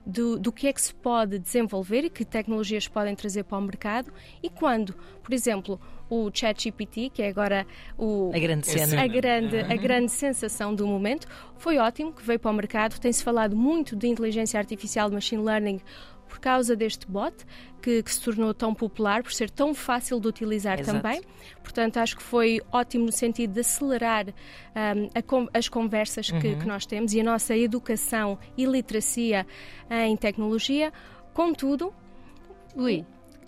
do, 0.09 0.37
do 0.37 0.51
que 0.51 0.67
é 0.67 0.73
que 0.73 0.81
se 0.81 0.93
pode 0.93 1.37
desenvolver 1.39 2.03
e 2.03 2.09
que 2.09 2.25
tecnologias 2.25 2.87
podem 2.87 3.15
trazer 3.15 3.43
para 3.43 3.57
o 3.57 3.61
mercado 3.61 4.11
e 4.41 4.49
quando, 4.49 4.93
por 5.23 5.33
exemplo, 5.33 5.79
o 6.09 6.29
ChatGPT, 6.33 7.11
que 7.11 7.21
é 7.21 7.29
agora 7.29 7.67
o, 7.97 8.31
a 8.33 8.39
grande 8.39 8.67
cena, 8.67 9.03
a 9.03 9.07
grande, 9.07 9.59
a 9.59 9.75
grande 9.75 10.11
sensação 10.11 10.73
do 10.73 10.87
momento, 10.87 11.27
foi 11.57 11.77
ótimo 11.77 12.11
que 12.11 12.23
veio 12.23 12.39
para 12.39 12.49
o 12.49 12.53
mercado. 12.53 12.99
Tem-se 12.99 13.23
falado 13.23 13.55
muito 13.55 13.95
de 13.95 14.07
inteligência 14.07 14.59
artificial, 14.59 15.11
machine 15.11 15.43
learning, 15.43 15.79
por 16.29 16.39
causa 16.39 16.75
deste 16.75 17.05
bot, 17.05 17.35
que, 17.81 18.01
que, 18.03 18.13
se 18.13 18.21
tornou 18.21 18.53
tão 18.53 18.73
popular, 18.73 19.23
por 19.23 19.33
ser 19.33 19.49
tão 19.49 19.73
fácil 19.73 20.19
de 20.19 20.27
utilizar 20.27 20.79
Exato. 20.79 21.01
também. 21.01 21.21
Portanto, 21.61 21.97
acho 21.97 22.15
que 22.15 22.23
foi 22.23 22.61
ótimo 22.71 23.07
no 23.07 23.11
sentido 23.11 23.53
de 23.53 23.59
acelerar 23.59 24.27
um, 24.27 25.47
as 25.53 25.67
conversas 25.67 26.29
uhum. 26.29 26.39
que, 26.39 26.55
que, 26.55 26.65
nós 26.65 26.85
temos 26.85 27.13
e 27.13 27.19
a 27.19 27.23
nossa 27.23 27.57
educação 27.57 28.37
e 28.55 28.65
literacia 28.65 29.45
em 29.89 30.15
tecnologia. 30.15 30.93
Contudo, 31.33 31.93
Ui. 32.75 33.05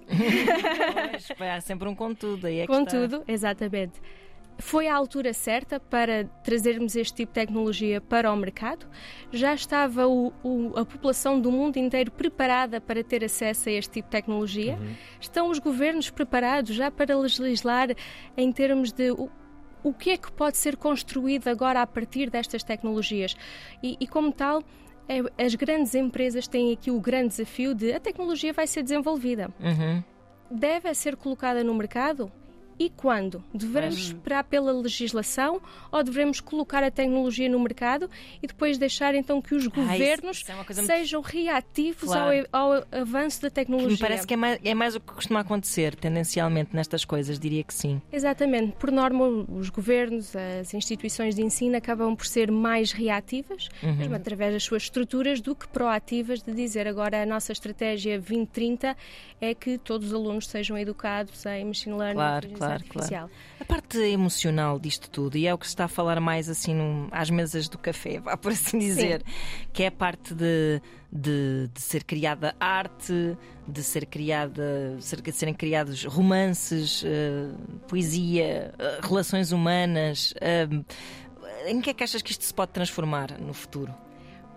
Pois, 1.37 1.49
há 1.49 1.61
sempre 1.61 1.87
um 1.87 1.95
contudo. 1.95 2.47
Aí 2.47 2.59
é 2.59 2.61
que 2.61 2.67
Contudo, 2.67 3.23
exatamente. 3.27 4.01
Foi 4.61 4.87
a 4.87 4.95
altura 4.95 5.33
certa 5.33 5.79
para 5.79 6.25
trazermos 6.43 6.95
este 6.95 7.13
tipo 7.15 7.31
de 7.33 7.39
tecnologia 7.41 7.99
para 7.99 8.31
o 8.31 8.35
mercado? 8.37 8.85
Já 9.31 9.53
estava 9.53 10.07
o- 10.07 10.31
o- 10.43 10.73
a 10.77 10.85
população 10.85 11.39
do 11.41 11.51
mundo 11.51 11.77
inteiro 11.77 12.11
preparada 12.11 12.79
para 12.79 13.03
ter 13.03 13.23
acesso 13.23 13.69
a 13.69 13.71
este 13.71 13.91
tipo 13.93 14.07
de 14.07 14.11
tecnologia? 14.11 14.77
Estão 15.19 15.49
os 15.49 15.57
governos 15.59 16.09
preparados 16.09 16.75
já 16.75 16.91
para 16.91 17.17
legislar 17.17 17.89
em 18.37 18.51
termos 18.51 18.91
de 18.91 19.11
o, 19.11 19.29
o 19.83 19.91
que 19.93 20.11
é 20.11 20.17
que 20.17 20.31
pode 20.31 20.57
ser 20.57 20.77
construído 20.77 21.47
agora 21.47 21.81
a 21.81 21.87
partir 21.87 22.29
destas 22.29 22.63
tecnologias? 22.63 23.35
E, 23.81 23.97
e 23.99 24.07
como 24.07 24.31
tal, 24.31 24.63
é- 25.09 25.43
as 25.43 25.55
grandes 25.55 25.95
empresas 25.95 26.47
têm 26.47 26.71
aqui 26.71 26.91
o 26.91 26.99
grande 26.99 27.29
desafio 27.29 27.73
de 27.73 27.93
a 27.93 27.99
tecnologia 27.99 28.53
vai 28.53 28.67
ser 28.67 28.83
desenvolvida. 28.83 29.49
Uhum. 29.59 30.03
deve 30.53 30.93
ser 30.93 31.15
colocada 31.15 31.63
no 31.63 31.73
mercado? 31.73 32.29
E 32.81 32.89
quando? 32.89 33.43
Devemos 33.53 33.95
esperar 33.97 34.43
pela 34.43 34.71
legislação 34.71 35.61
ou 35.91 36.03
devemos 36.03 36.39
colocar 36.39 36.83
a 36.83 36.89
tecnologia 36.89 37.47
no 37.47 37.59
mercado 37.59 38.09
e 38.41 38.47
depois 38.47 38.77
deixar 38.79 39.13
então 39.13 39.39
que 39.39 39.53
os 39.53 39.65
Ah, 39.65 39.67
isso- 39.67 39.75
governos 39.75 40.37
isso 40.37 40.51
é 40.51 40.63
coisa 40.63 40.81
muito- 40.81 40.91
sejam 40.95 41.21
reativos 41.21 42.09
Claro. 42.09 42.47
ao, 42.51 42.71
ao 42.73 42.83
avanço 42.91 43.39
da 43.41 43.49
tecnologia? 43.51 43.91
me 43.91 43.97
parece 43.99 44.25
que 44.25 44.33
é 44.33 44.37
mais, 44.37 44.59
é 44.63 44.73
mais 44.73 44.95
o 44.95 44.99
que 44.99 45.13
costuma 45.13 45.41
acontecer, 45.41 45.93
tendencialmente, 45.95 46.75
nestas 46.75 47.05
coisas, 47.05 47.39
diria 47.39 47.63
que 47.63 47.73
sim. 47.73 48.01
Exatamente. 48.11 48.71
Por 48.77 48.91
norma, 48.91 49.25
os 49.27 49.69
governos, 49.69 50.35
as 50.35 50.73
instituições 50.73 51.35
de 51.35 51.43
ensino 51.43 51.75
acabam 51.77 52.15
por 52.15 52.25
ser 52.25 52.49
mais 52.51 52.91
reativas, 52.91 53.69
Uhum. 53.83 53.95
mesmo 53.95 54.15
através 54.15 54.53
das 54.53 54.63
suas 54.63 54.83
estruturas, 54.83 55.39
do 55.39 55.55
que 55.55 55.67
proativas 55.67 56.41
de 56.41 56.51
dizer 56.51 56.87
agora 56.87 57.21
a 57.21 57.25
nossa 57.27 57.51
estratégia 57.51 58.17
2030 58.19 58.97
é 59.39 59.53
que 59.53 59.77
todos 59.77 60.07
os 60.07 60.13
alunos 60.13 60.47
sejam 60.47 60.77
educados 60.77 61.45
em 61.45 61.65
machine 61.65 61.95
learning 61.95 62.15
Claro, 62.15 62.45
inteligência 62.47 62.70
claro, 62.79 62.83
artificial. 62.89 63.29
A 63.59 63.65
parte 63.65 63.97
emocional 63.99 64.79
disto 64.79 65.09
tudo, 65.09 65.37
e 65.37 65.47
é 65.47 65.53
o 65.53 65.57
que 65.57 65.65
se 65.65 65.71
está 65.71 65.85
a 65.85 65.87
falar 65.87 66.19
mais 66.19 66.49
assim 66.49 66.73
num- 66.75 67.07
às 67.11 67.29
mesas 67.29 67.67
do 67.69 67.77
café, 67.77 68.19
vá 68.23 68.37
por 68.37 68.51
assim 68.51 68.77
dizer, 68.79 69.23
que 69.73 69.83
é 69.83 69.87
a 69.87 69.91
parte 69.91 70.33
de, 70.33 70.81
de, 71.11 71.69
de 71.73 71.81
ser 71.81 72.03
criada 72.03 72.55
arte, 72.59 73.37
de 73.67 73.83
ser 73.83 74.05
criada, 74.05 74.97
ser- 74.99 75.21
de 75.21 75.31
serem 75.31 75.53
criados 75.53 76.03
romances, 76.05 77.03
eh, 77.05 77.49
poesia, 77.87 78.73
eh, 78.77 78.99
relações 79.01 79.51
humanas. 79.51 80.33
eh, 80.41 80.67
em 81.67 81.79
que 81.79 81.89
é 81.91 81.93
que 81.93 82.03
achas 82.03 82.21
que 82.21 82.31
isto 82.31 82.43
se 82.43 82.53
pode 82.53 82.71
transformar 82.71 83.39
no 83.39 83.53
futuro? 83.53 83.93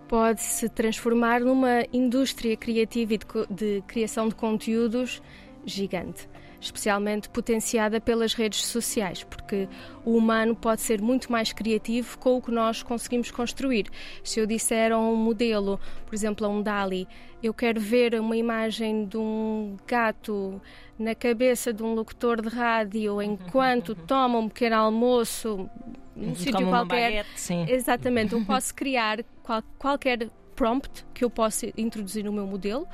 pode 0.07 0.39
se 0.43 0.69
transformar 0.69 1.41
numa 1.41 1.83
indústria 1.91 2.55
criativa 2.55 3.15
e 3.15 3.17
de, 3.17 3.25
de 3.49 3.83
criação 3.87 4.27
de 4.29 4.35
conteúdos 4.35 5.19
gigante, 5.65 6.29
especialmente 6.65 7.29
potenciada 7.29 7.99
pelas 8.01 8.33
redes 8.33 8.65
sociais, 8.65 9.23
porque 9.23 9.67
o 10.03 10.15
humano 10.15 10.55
pode 10.55 10.81
ser 10.81 11.01
muito 11.01 11.31
mais 11.31 11.53
criativo 11.53 12.17
com 12.17 12.37
o 12.37 12.41
que 12.41 12.51
nós 12.51 12.81
conseguimos 12.83 13.31
construir. 13.31 13.87
Se 14.23 14.39
eu 14.39 14.45
disser 14.45 14.91
a 14.91 14.97
um 14.97 15.15
modelo, 15.15 15.79
por 16.05 16.13
exemplo, 16.15 16.45
a 16.45 16.49
um 16.49 16.61
DALI, 16.61 17.07
eu 17.43 17.53
quero 17.53 17.79
ver 17.79 18.19
uma 18.19 18.35
imagem 18.35 19.05
de 19.05 19.17
um 19.17 19.77
gato 19.87 20.61
na 20.97 21.13
cabeça 21.13 21.71
de 21.73 21.83
um 21.83 21.93
locutor 21.93 22.41
de 22.41 22.49
rádio 22.49 23.21
enquanto 23.21 23.93
toma 23.93 24.39
um 24.39 24.47
pequeno 24.47 24.75
almoço 24.77 25.69
num 26.15 26.23
Como 26.27 26.35
sítio 26.35 26.67
qualquer. 26.69 26.85
baguete, 27.11 27.29
sim. 27.35 27.65
Exatamente, 27.67 28.33
eu 28.33 28.41
posso 28.45 28.73
criar 28.73 29.23
qual- 29.43 29.63
qualquer 29.77 30.29
prompt 30.55 31.05
que 31.13 31.23
eu 31.23 31.29
possa 31.29 31.67
introduzir 31.77 32.23
no 32.23 32.31
meu 32.31 32.47
modelo 32.47 32.87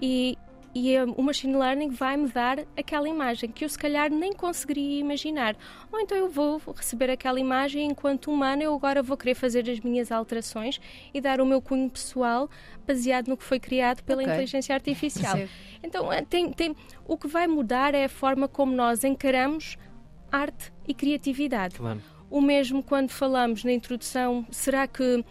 e, 0.00 0.36
e 0.74 0.94
eh, 0.94 1.04
o 1.04 1.22
machine 1.22 1.56
learning 1.56 1.90
vai-me 1.90 2.28
dar 2.28 2.60
aquela 2.76 3.08
imagem 3.08 3.50
que 3.50 3.64
eu 3.64 3.68
se 3.68 3.78
calhar 3.78 4.10
nem 4.10 4.32
conseguiria 4.32 5.00
imaginar. 5.00 5.56
Ou 5.92 6.00
então 6.00 6.16
eu 6.16 6.28
vou 6.28 6.60
receber 6.74 7.10
aquela 7.10 7.40
imagem 7.40 7.82
e, 7.82 7.90
enquanto 7.90 8.30
humano 8.30 8.62
eu 8.62 8.74
agora 8.74 9.02
vou 9.02 9.16
querer 9.16 9.34
fazer 9.34 9.68
as 9.70 9.80
minhas 9.80 10.12
alterações 10.12 10.80
e 11.12 11.20
dar 11.20 11.40
o 11.40 11.46
meu 11.46 11.60
cunho 11.60 11.88
pessoal 11.90 12.48
baseado 12.86 13.28
no 13.28 13.36
que 13.36 13.44
foi 13.44 13.58
criado 13.58 14.02
pela 14.02 14.22
Ok. 14.22 14.32
inteligência 14.32 14.74
artificial. 14.74 15.36
Percebo. 15.36 15.52
Então 15.82 16.12
eh, 16.12 16.22
tem, 16.22 16.52
tem, 16.52 16.76
o 17.06 17.16
que 17.16 17.28
vai 17.28 17.46
mudar 17.46 17.94
é 17.94 18.04
a 18.04 18.08
forma 18.08 18.48
como 18.48 18.72
nós 18.72 19.04
encaramos 19.04 19.76
arte 20.30 20.72
e 20.86 20.94
criatividade. 20.94 21.76
Claro. 21.76 22.00
O 22.30 22.40
mesmo 22.40 22.82
quando 22.82 23.10
falamos 23.10 23.64
na 23.64 23.72
introdução, 23.72 24.46
será 24.50 24.86
que 24.86 25.24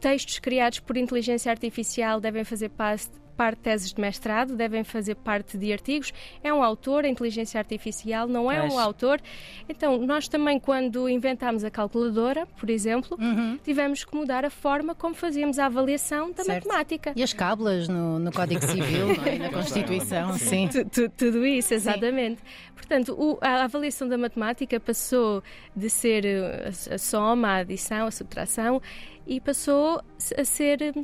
textos 0.00 0.38
criados 0.38 0.80
por 0.80 0.96
inteligência 0.96 1.50
artificial 1.50 2.20
devem 2.20 2.44
fazer 2.44 2.70
parte, 2.70 3.10
parte 3.34 3.56
de 3.58 3.62
teses 3.64 3.92
de 3.92 4.00
mestrado, 4.00 4.56
devem 4.56 4.84
fazer 4.84 5.14
parte 5.16 5.58
de 5.58 5.72
artigos? 5.72 6.12
É 6.42 6.52
um 6.52 6.62
autor, 6.62 7.04
a 7.04 7.08
inteligência 7.08 7.58
artificial 7.58 8.26
não 8.26 8.50
é 8.50 8.60
Pois. 8.60 8.72
um 8.74 8.78
autor. 8.78 9.20
Então, 9.68 9.98
nós 9.98 10.28
também, 10.28 10.58
quando 10.58 11.08
inventámos 11.08 11.64
a 11.64 11.70
calculadora, 11.70 12.46
por 12.58 12.70
exemplo, 12.70 13.18
tivemos 13.62 14.04
que 14.04 14.14
mudar 14.16 14.44
a 14.44 14.50
forma 14.50 14.94
como 14.94 15.14
fazíamos 15.14 15.58
a 15.58 15.66
avaliação 15.66 16.30
da 16.32 16.44
Certo. 16.44 16.66
matemática. 16.68 17.12
E 17.16 17.22
as 17.22 17.32
cábulas 17.32 17.88
no, 17.88 18.18
no 18.18 18.32
Código 18.32 18.64
Civil, 18.66 19.08
não 19.16 19.24
é? 19.24 19.38
na 19.38 19.48
Constituição, 19.52 20.32
sim. 20.38 20.68
Tu- 20.68 20.84
tu- 20.86 21.08
tudo 21.10 21.44
isso, 21.46 21.74
exatamente. 21.74 22.42
Portanto, 22.74 23.14
o- 23.18 23.38
a 23.40 23.64
avaliação 23.64 24.08
da 24.08 24.18
matemática 24.18 24.78
passou 24.78 25.42
de 25.74 25.88
ser 25.88 26.24
eh, 26.24 26.70
a, 26.90 26.94
a 26.94 26.98
soma, 26.98 27.48
a 27.48 27.56
adição, 27.58 28.06
a 28.06 28.10
subtração 28.10 28.80
e 29.26 29.40
passou 29.40 30.02
a 30.36 30.44
ser 30.44 30.94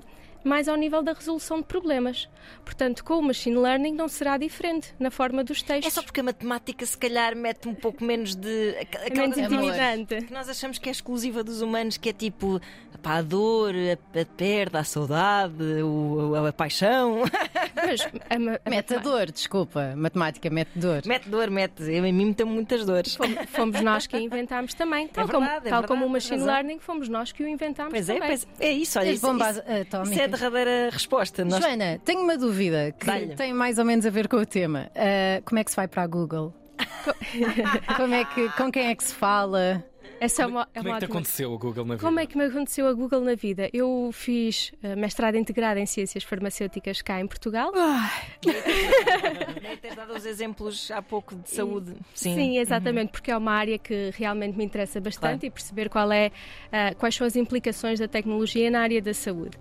mais 0.44 0.68
ao 0.68 0.76
nível 0.76 1.02
da 1.02 1.12
resolução 1.12 1.58
de 1.58 1.64
problemas. 1.64 2.28
Portanto, 2.64 3.04
com 3.04 3.18
o 3.18 3.22
machine 3.22 3.56
learning 3.56 3.92
não 3.94 4.08
será 4.08 4.36
diferente 4.38 4.94
na 4.98 5.10
forma 5.10 5.44
dos 5.44 5.62
É 5.62 5.66
textos. 5.66 5.94
só 5.94 6.02
porque 6.02 6.20
a 6.20 6.22
matemática 6.22 6.84
se 6.86 6.96
calhar 6.96 7.36
mete 7.36 7.68
um 7.68 7.74
pouco 7.74 8.02
menos 8.04 8.34
de. 8.34 8.70
É 8.76 8.80
aquela 8.82 9.04
menos 9.10 9.34
coisa 9.36 9.46
amor. 9.46 9.64
intimidante. 9.64 10.24
que 10.26 10.32
nós 10.32 10.48
achamos 10.48 10.78
que 10.78 10.88
é 10.88 10.92
exclusiva 10.92 11.44
dos 11.44 11.60
humanos, 11.62 11.96
que 11.96 12.08
é 12.08 12.12
tipo 12.12 12.60
pá, 13.00 13.16
a 13.16 13.22
dor, 13.22 13.74
a, 13.74 14.20
a 14.20 14.24
perda, 14.24 14.78
a 14.80 14.84
saudade, 14.84 15.62
o, 15.82 16.34
a, 16.36 16.48
a 16.48 16.52
paixão. 16.52 17.22
Mas 17.74 18.00
a, 18.02 18.60
a 18.66 18.70
Mete 18.70 18.94
a 18.94 18.98
dor, 18.98 19.30
desculpa. 19.30 19.94
Matemática 19.96 20.50
mete 20.50 20.70
dor. 20.76 21.02
mete 21.06 21.28
dor, 21.28 21.50
mete. 21.50 21.82
Eu, 21.82 22.04
em 22.04 22.12
mim 22.12 22.26
meteu 22.26 22.46
muitas 22.46 22.84
dores. 22.84 23.14
fomos, 23.14 23.38
fomos 23.50 23.80
nós 23.80 24.06
que 24.06 24.16
a 24.16 24.20
inventámos 24.20 24.74
também. 24.74 25.08
Tal, 25.08 25.26
verdade, 25.26 25.44
como, 25.54 25.66
é 25.66 25.70
tal 25.70 25.82
como 25.84 26.00
verdade, 26.00 26.04
o 26.04 26.08
machine 26.12 26.30
tens 26.30 26.40
razão. 26.46 26.54
learning, 26.54 26.78
fomos 26.80 27.08
nós 27.08 27.32
que 27.32 27.42
o 27.42 27.48
inventámos 27.48 27.92
Pois 27.92 28.08
é, 28.08 28.14
também. 28.14 28.28
pois 28.28 28.46
é 28.60 28.70
isso, 28.72 28.98
olha. 28.98 29.10
Isso, 29.10 29.26
bombas 29.26 29.56
isso, 29.56 29.60
atómicas. 29.60 30.10
isso 30.12 30.20
é 30.20 30.24
a 30.24 30.26
derradeira 30.26 30.90
resposta. 30.92 31.44
Nós- 31.44 31.62
Joana, 31.64 31.98
tenho 32.04 32.20
uma 32.22 32.36
dúvida 32.36 32.92
que 32.92 33.34
tem 33.36 33.52
mais 33.54 33.78
ou 33.78 33.84
menos 33.84 34.04
a 34.04 34.10
ver 34.10 34.28
com 34.28 34.36
o 34.36 34.46
tema. 34.46 34.90
Ah, 34.94 35.40
como 35.44 35.58
é 35.58 35.64
que 35.64 35.70
se 35.70 35.76
vai 35.76 35.88
para 35.88 36.02
a 36.02 36.06
Google? 36.06 36.54
como 37.96 38.14
é 38.14 38.24
que, 38.24 38.48
com 38.50 38.70
quem 38.70 38.88
é 38.88 38.94
que 38.94 39.04
se 39.04 39.14
fala? 39.14 39.84
Essa 40.20 40.42
é 40.42 40.46
uma, 40.46 40.68
é 40.74 40.78
Como 40.80 40.90
uma 40.90 40.96
é 40.96 41.00
que 41.00 41.06
te 41.06 41.10
aconteceu 41.10 41.50
o 41.50 41.58
Google 41.58 41.86
na 41.86 41.94
vida? 41.94 42.06
Como 42.06 42.20
é 42.20 42.26
que 42.26 42.36
me 42.36 42.44
aconteceu 42.44 42.86
a 42.86 42.92
Google 42.92 43.22
na 43.22 43.34
vida? 43.34 43.70
Eu 43.72 44.10
fiz 44.12 44.70
eh, 44.82 44.94
mestrado 44.94 45.36
integrado 45.36 45.80
em 45.80 45.86
Ciências 45.86 46.22
Farmacêuticas 46.24 47.00
cá 47.00 47.18
em 47.18 47.26
Portugal. 47.26 47.72
Os 50.20 50.26
exemplos 50.26 50.90
há 50.90 51.00
pouco 51.00 51.34
de 51.34 51.48
saúde. 51.48 51.94
Sim. 52.12 52.34
Sim, 52.34 52.58
exatamente, 52.58 53.10
porque 53.10 53.30
é 53.30 53.36
uma 53.36 53.52
área 53.52 53.78
que 53.78 54.10
realmente 54.14 54.54
me 54.56 54.64
interessa 54.64 55.00
bastante 55.00 55.40
Claro. 55.40 55.46
e 55.46 55.50
perceber 55.50 55.88
qual 55.88 56.12
é, 56.12 56.30
ah, 56.70 56.94
quais 56.98 57.14
são 57.14 57.26
as 57.26 57.36
implicações 57.36 57.98
da 57.98 58.06
tecnologia 58.06 58.70
na 58.70 58.80
área 58.80 59.00
da 59.00 59.14
saúde. 59.14 59.56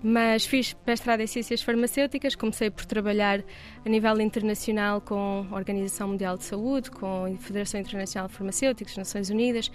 Mas 0.00 0.46
fiz 0.46 0.76
mestrado 0.86 1.20
em 1.20 1.26
Ciências 1.26 1.62
Farmacêuticas, 1.62 2.34
comecei 2.36 2.70
por 2.70 2.84
trabalhar 2.84 3.42
a 3.84 3.88
nível 3.88 4.20
internacional 4.20 5.00
com 5.00 5.46
a 5.50 5.56
Organização 5.56 6.08
Mundial 6.08 6.36
de 6.36 6.44
Saúde, 6.44 6.90
com 6.90 7.24
a 7.24 7.36
Federação 7.38 7.80
Internacional 7.80 8.28
de 8.28 8.34
Farmacêuticos, 8.34 8.96
Nações 8.96 9.30
Unidas, 9.30 9.70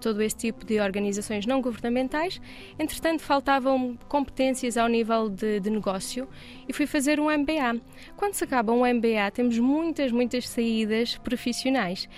todo 0.00 0.22
esse 0.22 0.36
tipo 0.36 0.64
de 0.64 0.80
organizações 0.80 1.46
não 1.46 1.60
governamentais. 1.60 2.40
Entretanto, 2.78 3.22
faltavam 3.22 3.98
competências 4.08 4.76
ao 4.76 4.88
nível 4.88 5.28
de, 5.28 5.60
de 5.60 5.70
negócio 5.70 6.28
e 6.68 6.72
fui 6.72 6.86
fazer 6.86 7.18
um 7.18 7.30
MBA. 7.30 7.80
Quando 8.16 8.34
se 8.34 8.44
acaba 8.44 8.72
um 8.72 8.80
MBA, 8.80 9.30
temos 9.32 9.58
muitas, 9.58 10.12
muitas 10.12 10.48
saídas 10.48 11.16
profissionais. 11.18 12.08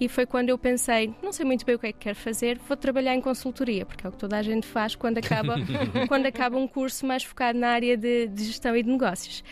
E 0.00 0.08
foi 0.08 0.24
quando 0.24 0.48
eu 0.48 0.56
pensei, 0.56 1.14
não 1.22 1.30
sei 1.30 1.44
muito 1.44 1.66
bem 1.66 1.74
o 1.74 1.78
que 1.78 1.88
é 1.88 1.92
que 1.92 1.98
quero 1.98 2.16
fazer, 2.16 2.58
vou 2.66 2.74
trabalhar 2.74 3.14
em 3.14 3.20
consultoria, 3.20 3.84
porque 3.84 4.06
é 4.06 4.08
o 4.08 4.12
que 4.12 4.16
toda 4.16 4.38
a 4.38 4.42
gente 4.42 4.66
faz 4.66 4.94
quando 4.94 5.18
acaba, 5.18 5.56
quando 6.08 6.24
acaba 6.24 6.56
um 6.56 6.66
curso 6.66 7.04
mais 7.04 7.22
focado 7.22 7.58
na 7.58 7.68
área 7.68 7.98
de, 7.98 8.26
de 8.28 8.44
gestão 8.44 8.74
e 8.74 8.82
de 8.82 8.88
negócios. 8.88 9.44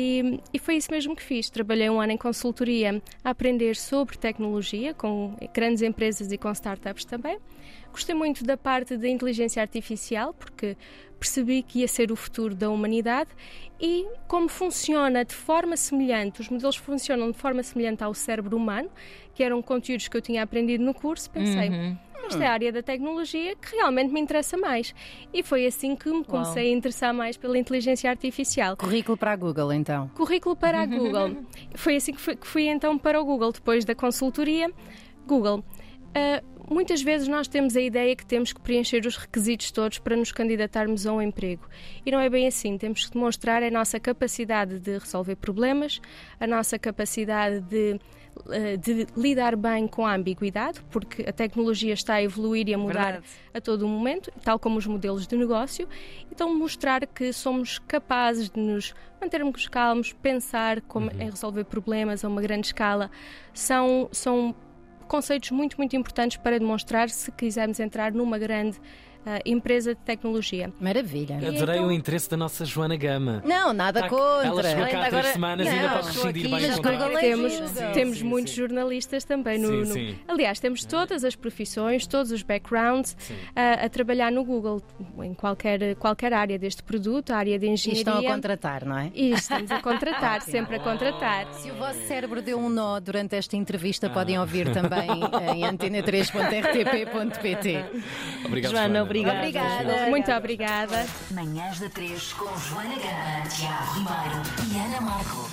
E, 0.00 0.40
e 0.54 0.60
foi 0.60 0.76
isso 0.76 0.92
mesmo 0.92 1.16
que 1.16 1.22
fiz. 1.24 1.50
Trabalhei 1.50 1.90
um 1.90 2.00
ano 2.00 2.12
em 2.12 2.16
consultoria 2.16 3.02
a 3.24 3.30
aprender 3.30 3.74
sobre 3.74 4.16
tecnologia, 4.16 4.94
com 4.94 5.34
grandes 5.52 5.82
empresas 5.82 6.30
e 6.30 6.38
com 6.38 6.52
startups 6.52 7.04
também. 7.04 7.36
Gostei 7.90 8.14
muito 8.14 8.44
da 8.44 8.56
parte 8.56 8.96
da 8.96 9.08
inteligência 9.08 9.60
artificial, 9.60 10.32
porque 10.32 10.76
percebi 11.18 11.64
que 11.64 11.80
ia 11.80 11.88
ser 11.88 12.12
o 12.12 12.16
futuro 12.16 12.54
da 12.54 12.70
humanidade 12.70 13.30
e 13.80 14.06
como 14.28 14.48
funciona 14.48 15.24
de 15.24 15.34
forma 15.34 15.76
semelhante, 15.76 16.40
os 16.40 16.48
modelos 16.48 16.76
funcionam 16.76 17.32
de 17.32 17.36
forma 17.36 17.60
semelhante 17.64 18.04
ao 18.04 18.14
cérebro 18.14 18.56
humano, 18.56 18.88
que 19.34 19.42
eram 19.42 19.60
conteúdos 19.60 20.06
que 20.06 20.16
eu 20.16 20.22
tinha 20.22 20.44
aprendido 20.44 20.84
no 20.84 20.94
curso, 20.94 21.28
pensei, 21.28 21.70
Uhum. 21.70 21.98
Esta 22.28 22.44
é 22.44 22.46
a 22.46 22.52
área 22.52 22.72
da 22.72 22.82
tecnologia 22.82 23.56
que 23.56 23.76
realmente 23.76 24.12
me 24.12 24.20
interessa 24.20 24.56
mais. 24.56 24.94
E 25.32 25.42
foi 25.42 25.66
assim 25.66 25.96
que 25.96 26.10
me 26.10 26.24
comecei 26.24 26.72
a 26.72 26.76
interessar 26.76 27.12
mais 27.12 27.36
pela 27.36 27.58
inteligência 27.58 28.08
artificial. 28.10 28.76
Currículo 28.76 29.16
para 29.16 29.32
a 29.32 29.36
Google, 29.36 29.72
então. 29.72 30.08
Currículo 30.14 30.56
para 30.56 30.82
a 30.82 30.86
Google. 30.86 31.36
Foi 31.74 31.96
assim 31.96 32.12
que 32.12 32.20
fui, 32.20 32.36
que 32.36 32.46
fui 32.46 32.68
então 32.68 32.96
para 32.98 33.20
o 33.20 33.24
Google, 33.24 33.52
depois 33.52 33.84
da 33.84 33.94
consultoria. 33.94 34.70
Google. 35.26 35.64
ah, 36.14 36.42
muitas 36.70 37.02
vezes 37.02 37.28
nós 37.28 37.48
temos 37.48 37.76
a 37.76 37.80
ideia 37.80 38.14
que 38.14 38.24
temos 38.24 38.52
que 38.52 38.60
preencher 38.60 39.04
os 39.06 39.16
requisitos 39.16 39.70
todos 39.70 39.98
para 39.98 40.16
nos 40.16 40.32
candidatarmos 40.32 41.06
a 41.06 41.12
um 41.12 41.22
emprego. 41.22 41.68
E 42.04 42.10
não 42.10 42.20
é 42.20 42.28
bem 42.28 42.46
assim. 42.46 42.76
Temos 42.76 43.06
que 43.06 43.12
demonstrar 43.12 43.62
a 43.62 43.70
nossa 43.70 43.98
capacidade 43.98 44.78
de 44.78 44.98
resolver 44.98 45.36
problemas, 45.36 46.00
a 46.38 46.46
nossa 46.46 46.78
capacidade 46.78 47.60
de, 47.60 47.98
ah, 48.46 48.76
de 48.76 49.06
lidar 49.16 49.56
bem 49.56 49.86
com 49.86 50.06
a 50.06 50.14
ambiguidade, 50.14 50.80
porque 50.90 51.22
a 51.22 51.32
tecnologia 51.32 51.94
está 51.94 52.14
a 52.14 52.22
evoluir 52.22 52.68
e 52.68 52.74
a 52.74 52.78
mudar 52.78 53.12
Verdade. 53.12 53.26
a 53.54 53.60
todo 53.60 53.82
o 53.82 53.88
momento, 53.88 54.30
tal 54.42 54.58
como 54.58 54.78
os 54.78 54.86
modelos 54.86 55.26
de 55.26 55.36
negócio. 55.36 55.88
Então, 56.30 56.54
mostrar 56.56 57.06
que 57.06 57.32
somos 57.32 57.78
capazes 57.80 58.50
de 58.50 58.60
nos 58.60 58.94
mantermos 59.20 59.66
calmos, 59.68 60.12
pensar 60.12 60.80
como 60.82 61.10
em 61.10 61.30
resolver 61.30 61.64
problemas 61.64 62.24
a 62.24 62.28
uma 62.28 62.40
grande 62.40 62.68
escala, 62.68 63.10
são, 63.52 64.08
são 64.12 64.54
conceitos 65.08 65.50
muito, 65.50 65.76
muito 65.76 65.96
importantes 65.96 66.36
para 66.36 66.58
demonstrar 66.58 67.10
se 67.10 67.32
quisermos 67.32 67.80
entrar 67.80 68.12
numa 68.12 68.38
grande 68.38 68.78
empresa 69.44 69.94
de 69.94 70.00
tecnologia. 70.00 70.72
Maravilha. 70.80 71.36
Adorei 71.36 71.76
então- 71.76 71.88
o 71.88 71.92
interesse 71.92 72.30
da 72.30 72.36
nossa 72.36 72.64
Joana 72.64 72.96
Gama. 72.96 73.42
Não, 73.44 73.72
nada 73.72 74.00
Tá- 74.02 74.08
contra. 74.08 74.46
Ela 74.46 74.62
chegou 74.62 74.86
cá 74.86 74.98
há 74.98 75.06
Agora- 75.06 75.20
três 75.22 75.26
semanas 75.34 75.66
e 75.66 75.70
ainda 75.70 75.82
Não, 75.82 75.90
pode 75.94 76.06
rescindir 76.06 76.42
bem 76.42 76.50
mas 76.50 76.64
é 76.64 76.68
temos 77.20 77.52
giro. 77.52 77.68
temos 77.92 78.18
Sim, 78.18 78.24
muitos 78.24 78.52
sim. 78.54 78.60
jornalistas 78.60 79.24
também 79.24 79.58
no, 79.58 79.68
Sim, 79.68 79.76
no- 79.80 79.86
sim. 79.86 80.18
aliás 80.26 80.58
temos 80.60 80.84
todas 80.84 81.24
as 81.24 81.36
profissões 81.36 82.06
todos 82.06 82.32
os 82.32 82.42
backgrounds 82.42 83.16
a, 83.54 83.84
a 83.84 83.88
trabalhar 83.88 84.30
no 84.32 84.44
Google 84.44 84.80
em 85.22 85.34
qualquer 85.34 85.94
qualquer 85.96 86.32
área 86.32 86.58
deste 86.58 86.82
produto 86.82 87.30
a 87.32 87.36
área 87.36 87.58
de 87.58 87.66
E 87.66 87.70
engenharia 87.70 88.00
estão 88.00 88.18
a 88.18 88.22
contratar, 88.22 88.84
não 88.84 88.98
é? 88.98 89.10
e 89.14 89.30
estamos 89.32 89.70
a 89.70 89.80
contratar 89.82 90.40
sempre 90.48 90.76
a 90.76 90.80
contratar 90.80 91.52
Se 91.54 91.70
o 91.70 91.74
vosso 91.74 92.00
cérebro 92.06 92.40
deu 92.40 92.58
um 92.58 92.68
nó 92.70 92.98
durante 93.00 93.34
esta 93.36 93.56
entrevista, 93.56 94.08
podem 94.08 94.36
Ah. 94.36 94.40
ouvir 94.40 94.70
também 94.72 95.08
em 95.56 95.64
antena3.rtp.pt. 95.64 97.84
Obrigado, 98.44 98.70
Joana, 98.72 99.02
obrigada. 99.08 99.38
Obrigada. 99.38 100.10
muito 100.10 100.30
obrigada 100.32 101.06
Manhãs 101.30 101.80
da 101.80 101.88
3 101.88 102.32
com 102.34 102.58
Joana 102.58 102.94
Gama, 102.94 103.48
Tiago 103.48 103.94
Ribeiro 103.94 104.42
e 104.72 104.78
Ana 104.78 105.00
Marco. 105.00 105.46